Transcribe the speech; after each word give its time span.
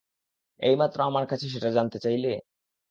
এইমাত্র 0.59 0.97
আমার 1.03 1.25
কাছে 1.27 1.45
সেটা 1.49 1.69
জানতে 1.77 1.97
চাইলে? 2.03 2.31